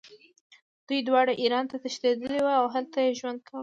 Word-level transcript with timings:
دوی 0.87 0.99
دواړه 1.07 1.33
ایران 1.41 1.65
ته 1.71 1.77
تښتېدلي 1.83 2.39
وو 2.41 2.53
او 2.59 2.65
هلته 2.75 2.97
یې 3.05 3.17
ژوند 3.19 3.39
کاوه. 3.47 3.59